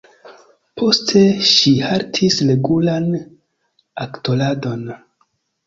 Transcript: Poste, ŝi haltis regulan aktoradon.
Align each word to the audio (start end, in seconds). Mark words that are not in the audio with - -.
Poste, 0.81 1.21
ŝi 1.49 1.73
haltis 1.89 2.39
regulan 2.53 3.07
aktoradon. 4.09 4.85